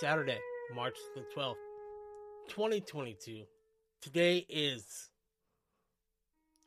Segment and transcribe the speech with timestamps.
[0.00, 0.38] Saturday,
[0.76, 1.56] March the 12th,
[2.46, 3.42] 2022.
[4.00, 5.10] Today is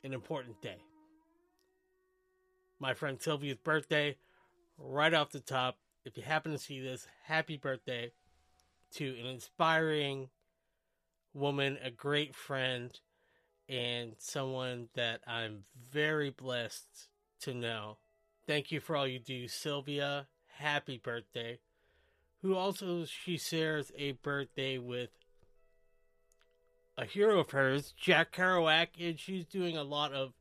[0.04, 0.84] an important day.
[2.78, 4.18] My friend Sylvia's birthday,
[4.78, 5.78] right off the top.
[6.04, 8.12] If you happen to see this, happy birthday
[8.96, 10.28] to an inspiring
[11.34, 13.00] woman, a great friend,
[13.70, 17.08] and someone that I'm very blessed
[17.44, 17.98] to know.
[18.46, 20.28] Thank you for all you do, Sylvia.
[20.58, 21.60] Happy birthday.
[22.42, 25.10] Who also she shares a birthday with
[26.98, 30.34] a hero of hers, Jack Kerouac, and she's doing a lot of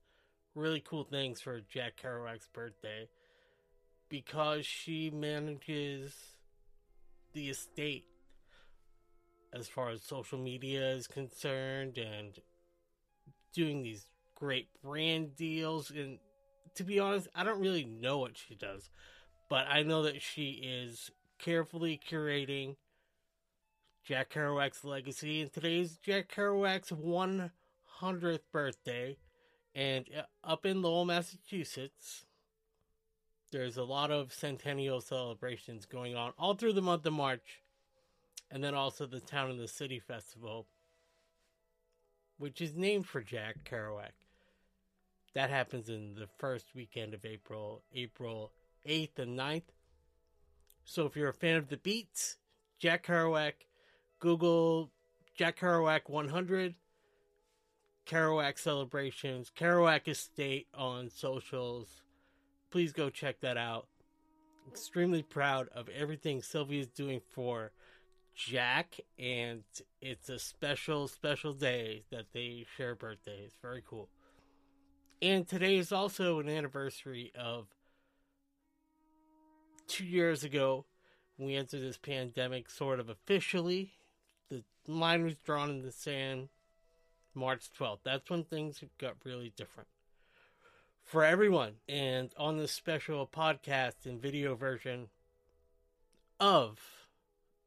[0.55, 3.09] really cool things for Jack Kerouac's birthday
[4.09, 6.15] because she manages
[7.35, 8.07] the estate
[9.53, 12.39] as far as social media is concerned and
[13.53, 15.91] doing these great brand deals.
[15.91, 16.19] And
[16.75, 18.91] to be honest i don't really know what she does
[19.49, 21.11] but i know that she is
[21.41, 22.77] carefully curating
[24.05, 29.17] jack kerouac's legacy and today's jack kerouac's 100th birthday
[29.75, 32.27] and uh, up in lowell massachusetts
[33.53, 37.63] there's a lot of centennial celebrations going on all through the month of march
[38.51, 40.67] and then also the Town and the City Festival,
[42.39, 44.13] which is named for Jack Kerouac.
[45.35, 48.51] That happens in the first weekend of April, April
[48.89, 49.63] 8th and 9th.
[50.85, 52.37] So if you're a fan of the beats,
[52.79, 53.53] Jack Kerouac,
[54.19, 54.91] Google
[55.37, 56.75] Jack Kerouac 100,
[58.07, 62.03] Kerouac celebrations, Kerouac Estate on socials.
[62.71, 63.87] Please go check that out.
[64.69, 67.73] Extremely proud of everything Sylvia is doing for
[68.35, 69.63] Jack, and
[70.01, 73.53] it's a special, special day that they share birthdays.
[73.63, 74.09] Very cool.
[75.23, 77.67] And today is also an anniversary of
[79.91, 80.85] two years ago
[81.37, 83.91] we entered this pandemic sort of officially.
[84.51, 86.51] The line was drawn in the sand
[87.35, 88.01] March 12th.
[88.05, 89.89] That's when things got really different
[91.03, 91.77] for everyone.
[91.89, 95.09] And on this special podcast and video version
[96.39, 96.79] of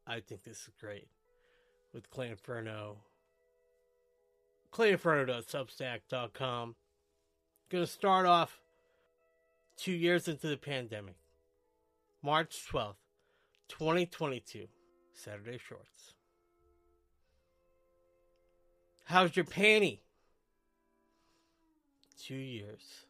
[0.06, 1.08] I think this is great
[1.92, 2.98] with Clay Inferno.
[4.72, 6.76] ClayInferno.substack.com.
[7.70, 8.60] Gonna start off
[9.76, 11.16] two years into the pandemic.
[12.24, 12.94] March 12th,
[13.68, 14.66] 2022.
[15.12, 16.14] Saturday Shorts.
[19.04, 19.98] How's your panty?
[22.18, 23.04] Two years.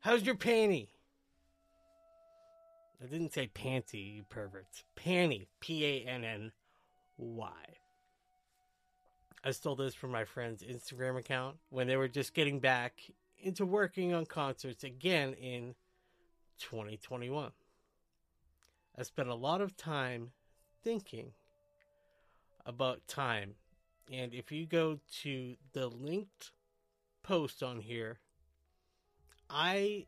[0.00, 0.88] How's your panty?
[3.00, 4.82] I didn't say panty, you perverts.
[4.96, 5.46] Panny.
[5.60, 6.50] P A N N
[7.16, 7.52] Y.
[9.44, 12.94] I stole this from my friend's Instagram account when they were just getting back
[13.40, 15.76] into working on concerts again in
[16.58, 17.52] 2021.
[18.98, 20.32] I spent a lot of time
[20.82, 21.30] thinking
[22.66, 23.54] about time.
[24.12, 26.50] And if you go to the linked
[27.22, 28.18] post on here,
[29.48, 30.06] I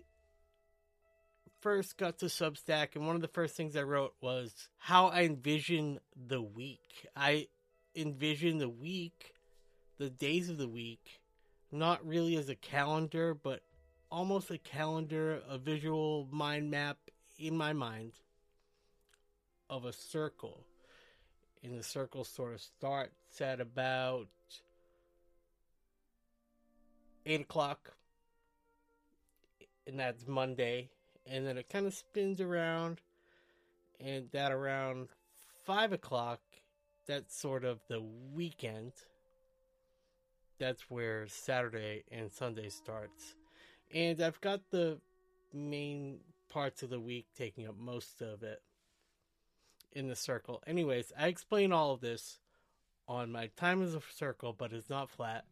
[1.60, 5.22] first got to Substack, and one of the first things I wrote was how I
[5.22, 7.06] envision the week.
[7.14, 7.46] I
[7.94, 9.34] envision the week,
[9.98, 11.20] the days of the week,
[11.70, 13.62] not really as a calendar, but
[14.10, 16.98] almost a calendar, a visual mind map
[17.38, 18.14] in my mind
[19.70, 20.66] of a circle.
[21.62, 24.28] And the circle sort of starts at about
[27.24, 27.92] 8 o'clock,
[29.86, 30.90] and that's Monday.
[31.26, 33.00] And then it kind of spins around,
[34.00, 35.08] and that around
[35.64, 36.40] five o'clock,
[37.06, 38.02] that's sort of the
[38.34, 38.92] weekend.
[40.58, 43.34] That's where Saturday and Sunday starts,
[43.94, 44.98] and I've got the
[45.54, 46.18] main
[46.50, 48.60] parts of the week taking up most of it
[49.92, 50.62] in the circle.
[50.66, 52.38] Anyways, I explain all of this
[53.08, 55.44] on my time as a circle, but it's not flat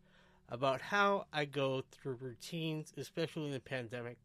[0.48, 4.16] about how I go through routines, especially in the pandemic,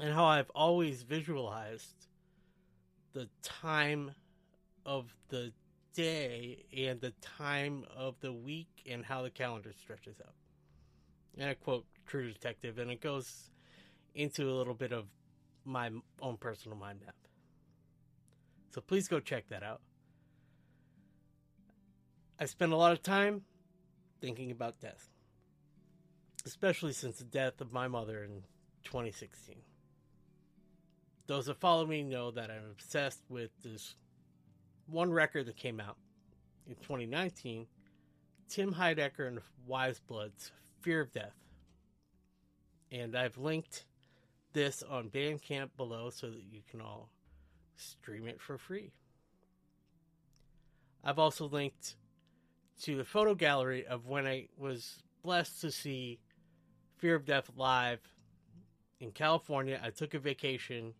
[0.00, 2.08] and how I've always visualized
[3.12, 4.12] the time
[4.84, 5.52] of the
[5.94, 10.34] day and the time of the week and how the calendar stretches out.
[11.38, 13.50] And I quote True Detective, and it goes
[14.14, 15.06] into a little bit of
[15.64, 15.90] my
[16.20, 17.14] own personal mind map.
[18.74, 19.80] So please go check that out.
[22.40, 23.42] I spend a lot of time
[24.20, 25.08] thinking about death,
[26.44, 28.42] especially since the death of my mother in
[28.82, 29.56] 2016
[31.26, 33.96] those that follow me know that I'm obsessed with this
[34.86, 35.96] one record that came out
[36.66, 37.66] in 2019
[38.48, 41.34] Tim Heidecker and Weyes Blood's Fear of Death.
[42.92, 43.86] And I've linked
[44.52, 47.08] this on Bandcamp below so that you can all
[47.76, 48.92] stream it for free.
[51.02, 51.96] I've also linked
[52.82, 56.18] to the photo gallery of when I was blessed to see
[56.96, 58.00] Fear of Death live
[59.00, 59.80] in California.
[59.82, 60.94] I took a vacation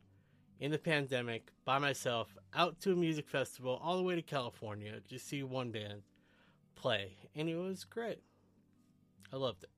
[0.61, 5.01] in the pandemic by myself out to a music festival all the way to California
[5.09, 6.03] to see one band
[6.75, 8.23] play, and it was great.
[9.33, 9.71] I loved it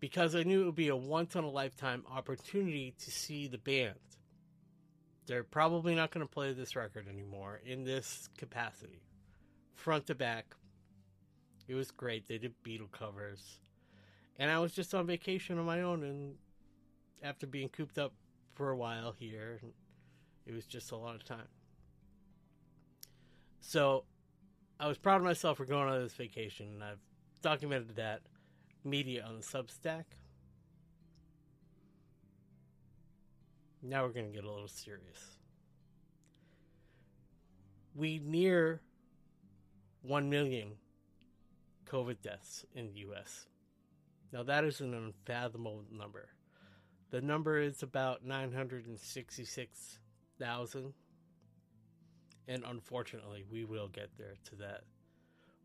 [0.00, 3.58] because I knew it would be a once in a lifetime opportunity to see the
[3.58, 3.94] band.
[5.28, 9.02] They're probably not going to play this record anymore in this capacity,
[9.74, 10.54] front to back.
[11.68, 12.26] It was great.
[12.26, 13.60] They did Beatle covers.
[14.38, 16.36] And I was just on vacation on my own, and
[17.22, 18.14] after being cooped up
[18.54, 19.60] for a while here,
[20.46, 21.48] it was just a lot of time.
[23.60, 24.04] So
[24.80, 27.02] I was proud of myself for going on this vacation, and I've
[27.42, 28.22] documented that
[28.82, 30.04] media on the Substack.
[33.82, 35.38] Now we're going to get a little serious.
[37.94, 38.80] We near
[40.02, 40.76] 1 million
[41.86, 43.46] COVID deaths in the US.
[44.32, 46.30] Now, that is an unfathomable number.
[47.10, 50.94] The number is about 966,000.
[52.46, 54.82] And unfortunately, we will get there to that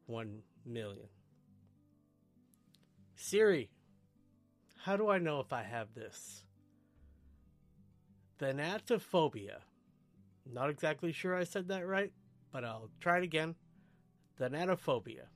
[0.05, 1.09] 1 million.
[3.15, 3.69] Siri,
[4.83, 6.43] how do I know if I have this?
[8.39, 9.57] Thanatophobia.
[10.51, 12.11] Not exactly sure I said that right,
[12.51, 13.55] but I'll try it again.
[14.39, 15.27] Thanatophobia.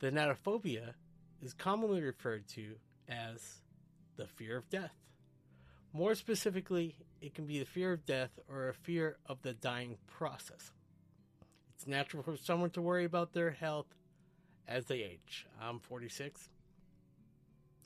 [0.00, 0.94] Thanatophobia
[1.42, 2.74] is commonly referred to
[3.08, 3.62] as
[4.16, 4.94] the fear of death.
[5.92, 9.96] More specifically, it can be the fear of death or a fear of the dying
[10.06, 10.72] process.
[11.74, 13.86] It's natural for someone to worry about their health
[14.66, 15.46] as they age.
[15.60, 16.48] I'm 46.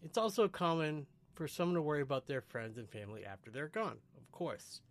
[0.03, 1.07] It's also common
[1.41, 4.83] for someone to worry about their friends and family after they're gone, of course.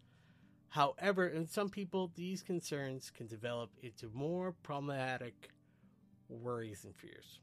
[0.69, 5.51] However, in some people, these concerns can develop into more problematic
[6.27, 7.39] worries and fears.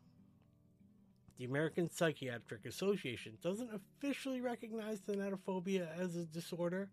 [1.38, 6.90] The American Psychiatric Association doesn't officially recognize thanatophobia as a disorder.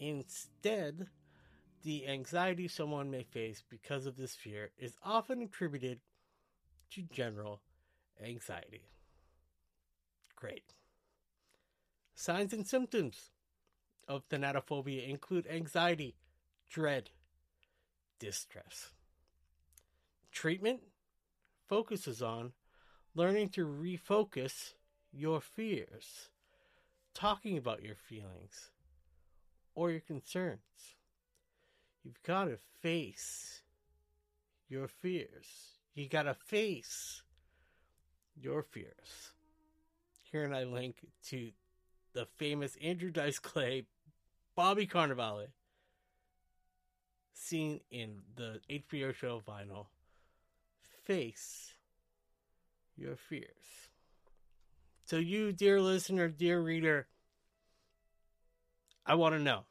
[0.00, 1.06] Instead,
[1.84, 6.00] the anxiety someone may face because of this fear is often attributed
[6.90, 7.60] to general
[8.20, 8.88] anxiety.
[10.34, 10.71] Great.
[12.22, 13.32] Signs and symptoms
[14.06, 16.14] of thanatophobia include anxiety,
[16.70, 17.10] dread,
[18.20, 18.92] distress.
[20.30, 20.82] Treatment
[21.68, 22.52] focuses on
[23.16, 24.74] learning to refocus
[25.12, 26.28] your fears,
[27.12, 28.70] talking about your feelings
[29.74, 30.94] or your concerns.
[32.04, 33.62] You've got to face
[34.68, 35.80] your fears.
[35.96, 37.24] You got to face
[38.40, 39.32] your fears.
[40.30, 40.98] Here and I link
[41.30, 41.50] to
[42.12, 43.84] the famous Andrew Dice Clay,
[44.54, 45.48] Bobby Cannavale,
[47.32, 49.86] seen in the HBO show Vinyl.
[51.04, 51.74] Face
[52.96, 53.88] your fears.
[55.04, 57.08] So, you, dear listener, dear reader,
[59.04, 59.64] I want to know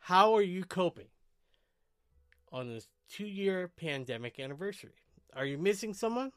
[0.00, 1.08] how are you coping
[2.50, 5.02] on this two year pandemic anniversary?
[5.36, 6.32] Are you missing someone?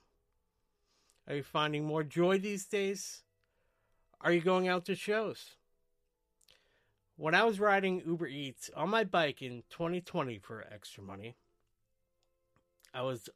[1.27, 3.23] Are you finding more joy these days?
[4.23, 5.55] Are you going out to shows?
[7.17, 11.35] When I was riding Uber Eats on my bike in 2020 for extra money,
[12.93, 13.29] I was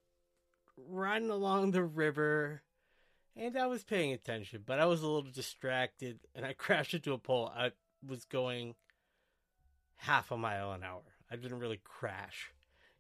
[0.78, 2.62] riding along the river
[3.36, 7.14] and I was paying attention, but I was a little distracted and I crashed into
[7.14, 7.52] a pole.
[7.56, 7.72] I
[8.06, 8.76] was going
[9.98, 11.02] half a mile an hour.
[11.32, 12.52] I didn't really crash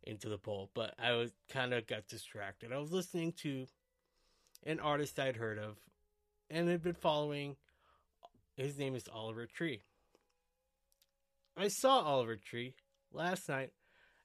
[0.04, 2.72] into the pole, but I was kind of got distracted.
[2.72, 3.68] I was listening to
[4.65, 5.77] an artist I'd heard of
[6.50, 7.56] and had been following.
[8.55, 9.81] His name is Oliver Tree.
[11.57, 12.74] I saw Oliver Tree
[13.12, 13.71] last night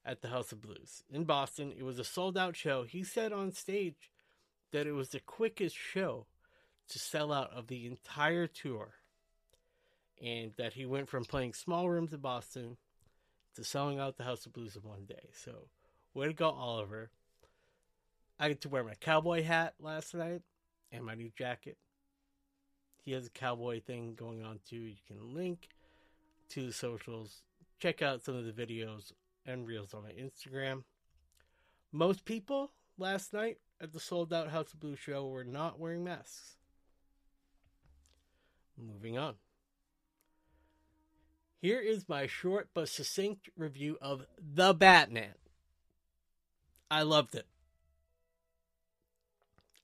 [0.04, 1.72] at the House of Blues in Boston.
[1.76, 2.84] It was a sold out show.
[2.84, 4.10] He said on stage
[4.72, 6.26] that it was the quickest show
[6.88, 8.94] to sell out of the entire tour.
[10.22, 12.76] And that he went from playing small rooms in Boston
[13.56, 15.30] to selling out the House of Blues in one day.
[15.32, 15.68] So,
[16.14, 17.10] way to go, Oliver.
[18.38, 20.42] I get to wear my cowboy hat last night
[20.92, 21.78] and my new jacket.
[23.02, 24.76] He has a cowboy thing going on too.
[24.76, 25.68] You can link
[26.50, 27.42] to the socials.
[27.78, 29.12] Check out some of the videos
[29.46, 30.84] and reels on my Instagram.
[31.92, 36.04] Most people last night at the sold out House of Blue show were not wearing
[36.04, 36.56] masks.
[38.76, 39.34] Moving on.
[41.60, 45.34] Here is my short but succinct review of The Batman.
[46.90, 47.46] I loved it.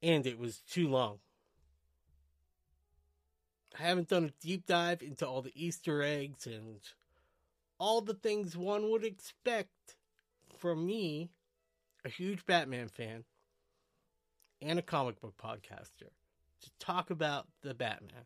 [0.03, 1.19] And it was too long.
[3.79, 6.81] I haven't done a deep dive into all the Easter eggs and
[7.79, 9.97] all the things one would expect
[10.57, 11.31] from me,
[12.05, 13.25] a huge Batman fan
[14.63, 16.09] and a comic book podcaster,
[16.63, 18.25] to talk about the Batman,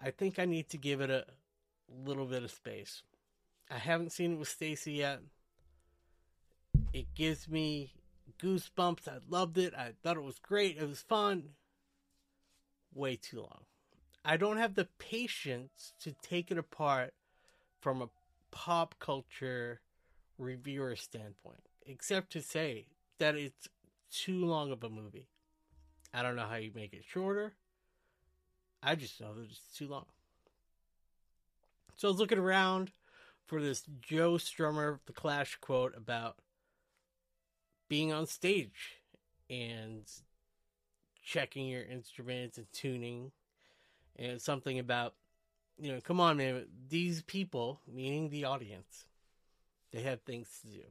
[0.00, 1.24] I think I need to give it a
[2.04, 3.02] little bit of space.
[3.70, 5.20] I haven't seen it with Stacy yet.
[6.92, 7.92] It gives me
[8.42, 9.08] goosebumps.
[9.08, 9.74] I loved it.
[9.74, 10.76] I thought it was great.
[10.76, 11.50] It was fun.
[12.92, 13.64] Way too long.
[14.24, 17.12] I don't have the patience to take it apart
[17.80, 18.08] from a
[18.50, 19.80] pop culture
[20.38, 22.86] reviewer standpoint, except to say
[23.18, 23.68] that it's
[24.10, 25.28] too long of a movie.
[26.14, 27.52] I don't know how you make it shorter.
[28.82, 30.06] I just know that it's too long.
[31.96, 32.92] So I was looking around
[33.46, 36.36] for this Joe Strummer, the Clash quote about
[37.88, 39.00] being on stage
[39.50, 40.10] and
[41.22, 43.32] checking your instruments and tuning
[44.16, 45.14] and something about
[45.78, 49.06] you know come on man these people meaning the audience
[49.92, 50.82] they have things to do.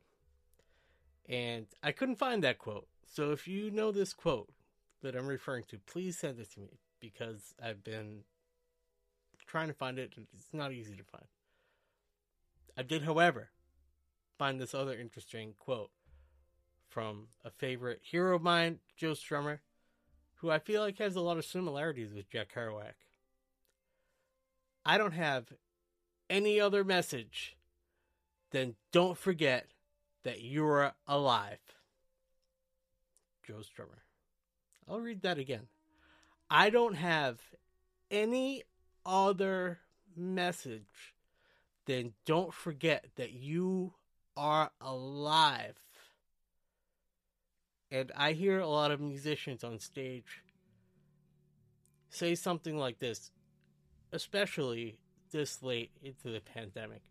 [1.28, 2.88] And i couldn't find that quote.
[3.06, 4.50] So if you know this quote
[5.02, 8.24] that i'm referring to please send it to me because i've been
[9.46, 11.28] trying to find it it's not easy to find.
[12.78, 13.50] I did however
[14.38, 15.92] find this other interesting quote
[16.90, 19.60] from a favorite hero of mine joe strummer
[20.36, 22.94] who i feel like has a lot of similarities with jack kerouac
[24.86, 25.46] I don't have
[26.30, 27.56] any other message
[28.52, 29.68] than don't forget
[30.24, 31.60] that you're alive.
[33.46, 34.00] Joe Strummer.
[34.88, 35.68] I'll read that again.
[36.50, 37.40] I don't have
[38.12, 38.64] any
[39.06, 39.80] other
[40.16, 41.14] message
[41.86, 43.94] than don't forget that you
[44.38, 45.78] are alive.
[47.92, 50.44] And I hear a lot of musicians on stage
[52.10, 53.32] say something like this
[54.14, 54.96] especially
[55.32, 57.02] this late into the pandemic.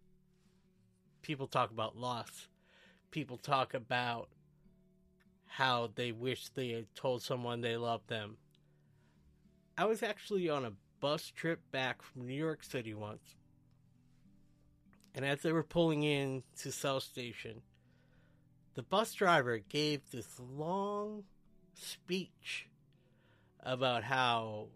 [1.21, 2.49] People talk about loss.
[3.11, 4.29] People talk about
[5.47, 8.37] how they wish they had told someone they loved them.
[9.77, 13.35] I was actually on a bus trip back from New York City once.
[15.15, 17.63] And as they were pulling in to South Station,
[18.75, 21.25] the bus driver gave this long
[21.75, 22.69] speech
[23.61, 24.69] about how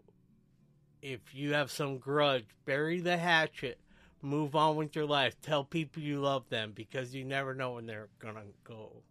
[1.01, 3.79] if you have some grudge, bury the hatchet,
[4.21, 7.85] move on with your life, tell people you love them because you never know when
[7.85, 9.03] they're gonna go.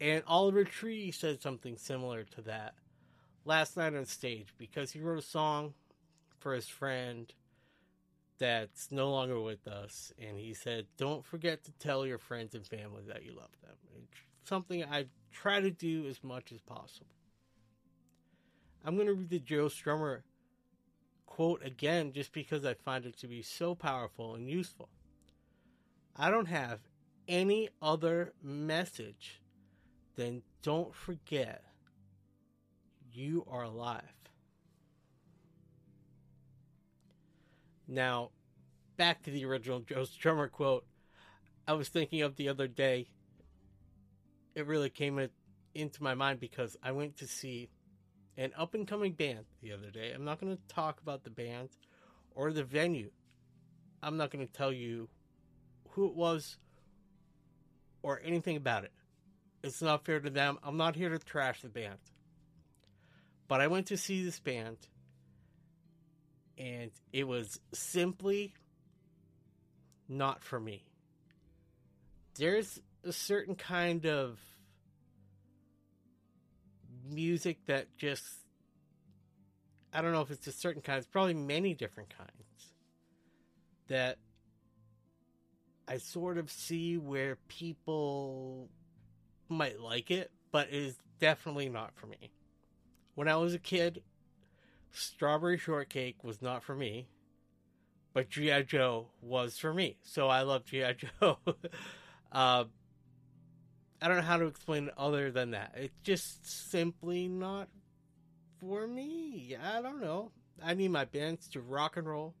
[0.00, 2.74] And Oliver Tree said something similar to that
[3.44, 5.74] last night on stage because he wrote a song
[6.38, 7.32] for his friend
[8.38, 12.66] that's no longer with us, and he said, "Don't forget to tell your friends and
[12.66, 17.14] family that you love them." It's something I try to do as much as possible.
[18.84, 20.22] I'm going to read the Joe Strummer
[21.32, 24.90] quote again just because I find it to be so powerful and useful.
[26.14, 26.80] I don't have
[27.26, 29.40] any other message
[30.14, 31.64] than don't forget
[33.10, 34.02] you are alive.
[37.88, 38.32] Now,
[38.98, 40.84] back to the original Joe Strummer quote,
[41.66, 43.08] I was thinking of the other day.
[44.54, 45.18] It really came
[45.74, 47.70] into my mind because I went to see
[48.36, 50.12] an up and coming band the other day.
[50.12, 51.70] I'm not going to talk about the band
[52.34, 53.10] or the venue.
[54.02, 55.08] I'm not going to tell you
[55.90, 56.56] who it was
[58.02, 58.92] or anything about it.
[59.62, 60.58] It's not fair to them.
[60.62, 61.98] I'm not here to trash the band.
[63.48, 64.78] But I went to see this band
[66.58, 68.54] and it was simply
[70.08, 70.84] not for me.
[72.34, 74.38] There's a certain kind of
[77.10, 78.24] music that just
[79.92, 82.72] I don't know if it's a certain kind, it's probably many different kinds
[83.88, 84.18] that
[85.86, 88.70] I sort of see where people
[89.48, 92.30] might like it, but it is definitely not for me.
[93.14, 94.02] When I was a kid,
[94.92, 97.08] Strawberry Shortcake was not for me,
[98.14, 98.62] but G.I.
[98.62, 99.98] Joe was for me.
[100.02, 100.94] So I love G.I.
[100.94, 101.38] Joe.
[102.32, 102.64] uh,
[104.02, 105.74] I don't know how to explain it other than that.
[105.76, 107.68] It's just simply not
[108.60, 109.56] for me.
[109.62, 110.32] I don't know.
[110.60, 112.34] I need my bands to rock and roll,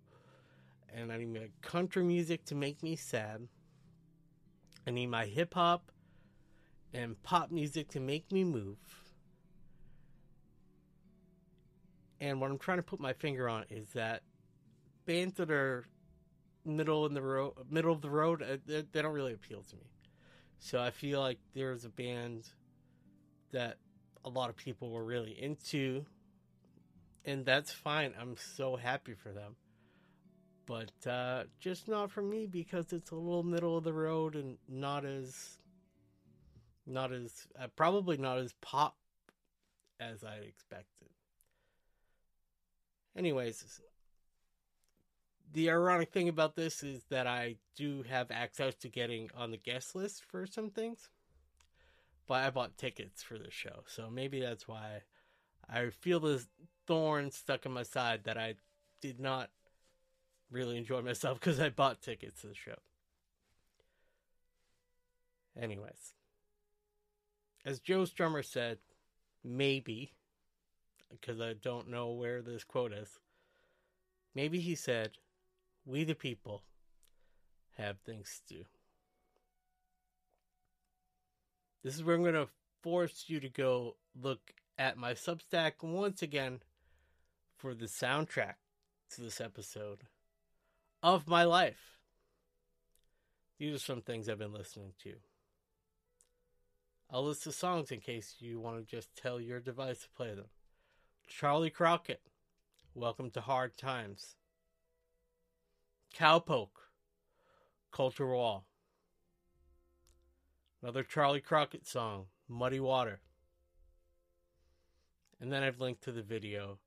[0.92, 3.46] and I need my country music to make me sad.
[4.88, 5.92] I need my hip hop
[6.92, 8.78] and pop music to make me move.
[12.20, 14.22] And what I'm trying to put my finger on is that
[15.06, 15.84] bands that are
[16.64, 19.76] middle in the road, middle of the road, uh, they, they don't really appeal to
[19.76, 19.82] me.
[20.64, 22.48] So I feel like there's a band
[23.50, 23.78] that
[24.24, 26.06] a lot of people were really into,
[27.24, 28.14] and that's fine.
[28.20, 29.56] I'm so happy for them.
[30.66, 34.58] but uh, just not for me because it's a little middle of the road and
[34.68, 35.58] not as,
[36.86, 38.96] not as uh, probably not as pop
[40.00, 41.08] as I expected.
[43.16, 43.80] Anyways,
[45.52, 49.56] the ironic thing about this is that I do have access to getting on the
[49.56, 51.10] guest list for some things,
[52.26, 55.02] but I bought tickets for the show, so maybe that's why
[55.68, 56.48] I feel this
[56.86, 58.54] thorn stuck in my side that I
[59.00, 59.50] did not
[60.50, 62.76] really enjoy myself because I bought tickets to the show.
[65.60, 66.14] Anyways,
[67.64, 68.78] as Joe Strummer said,
[69.44, 70.14] maybe,
[71.10, 73.18] because I don't know where this quote is,
[74.34, 75.12] maybe he said,
[75.84, 76.62] we the people
[77.76, 78.64] have things to do.
[81.82, 82.48] This is where I'm going to
[82.82, 86.60] force you to go look at my Substack once again
[87.56, 88.54] for the soundtrack
[89.10, 90.02] to this episode
[91.02, 91.98] of my life.
[93.58, 95.14] These are some things I've been listening to.
[97.10, 100.34] I'll list the songs in case you want to just tell your device to play
[100.34, 100.46] them.
[101.26, 102.22] Charley Crockett,
[102.94, 104.36] Welcome to Hard Times.
[106.12, 106.90] Cowpoke,
[107.90, 108.66] Colter Wall.
[110.82, 113.20] Another Charley Crockett song, Muddy Water.
[115.40, 116.78] And then I've linked to the video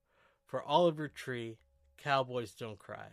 [0.46, 1.58] for Oliver Tree,
[1.98, 3.08] Cowboys Don't Cry.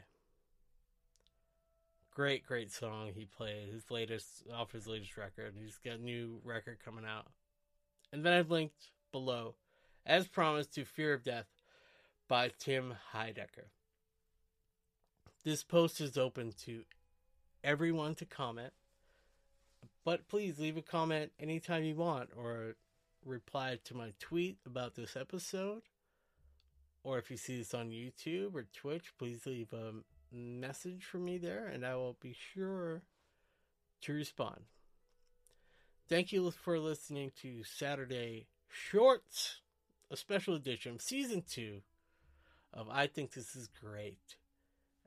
[2.15, 3.73] Great, great song he played.
[3.73, 5.55] His latest, off his latest record.
[5.59, 7.29] He's got a new record coming out.
[8.13, 9.55] And then I've linked below,
[10.05, 11.47] as promised, to Fear of Death
[12.29, 13.71] by Tim Heidecker.
[15.45, 16.85] This post is open to
[17.65, 18.73] everyone to comment,
[20.05, 22.77] but please leave a comment anytime you want or
[23.27, 25.83] reply to my tweet about this episode.
[27.03, 29.95] Or if you see this on YouTube or Twitch, please leave a
[30.33, 33.03] message for me there and I will be sure
[34.03, 34.61] to respond.
[36.09, 39.57] Thank you for listening to Saturday Shorts,
[40.09, 41.81] a special edition, of season two
[42.73, 44.37] of I Think This Is Great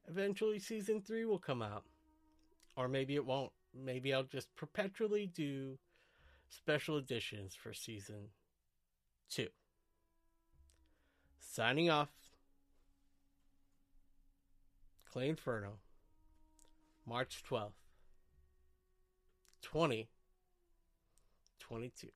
[0.09, 1.83] eventually season three will come out.
[2.75, 3.51] Or maybe it won't.
[3.73, 5.77] Maybe I'll just perpetually do
[6.49, 8.29] special editions for season
[9.29, 9.47] two.
[11.39, 12.09] Signing off.
[15.15, 15.79] Clay Inferno,
[17.05, 17.71] March 12th,
[19.61, 22.09] 2022.